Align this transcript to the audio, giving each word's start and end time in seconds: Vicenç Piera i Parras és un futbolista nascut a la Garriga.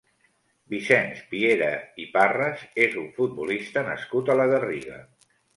Vicenç 0.73 1.19
Piera 1.33 1.67
i 2.05 2.09
Parras 2.17 2.65
és 2.89 2.97
un 3.05 3.07
futbolista 3.21 3.87
nascut 3.93 4.33
a 4.33 4.39
la 4.41 4.49
Garriga. 4.55 4.99